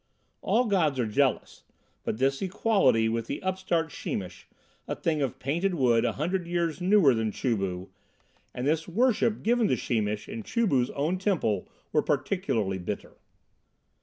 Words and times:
All 0.41 0.65
gods 0.65 0.97
are 0.99 1.05
jealous, 1.05 1.63
but 2.03 2.17
this 2.17 2.41
equality 2.41 3.07
with 3.07 3.27
the 3.27 3.39
upstart 3.43 3.91
Sheemish, 3.91 4.47
a 4.87 4.95
thing 4.95 5.21
of 5.21 5.37
painted 5.37 5.75
wood 5.75 6.05
a 6.05 6.13
hundred 6.13 6.47
years 6.47 6.81
newer 6.81 7.13
than 7.13 7.31
Chu 7.31 7.55
bu, 7.55 7.89
and 8.51 8.65
this 8.65 8.87
worship 8.87 9.43
given 9.43 9.67
to 9.67 9.75
Sheemish 9.75 10.27
in 10.27 10.41
Chu 10.41 10.65
bu's 10.65 10.89
own 10.95 11.19
temple, 11.19 11.69
were 11.91 12.01
particularly 12.01 12.79
bitter. 12.79 13.13